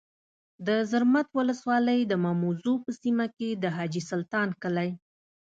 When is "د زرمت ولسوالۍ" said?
0.67-1.99